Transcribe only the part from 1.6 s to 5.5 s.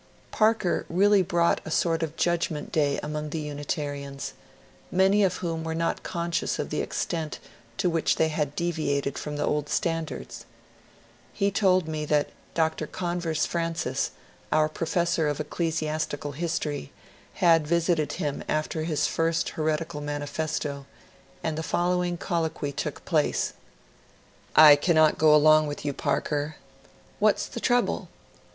a sort of judgment day among the Unitarians, many of